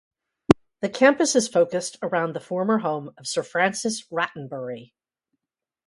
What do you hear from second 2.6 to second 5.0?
home of Sir Francis Rattenbury.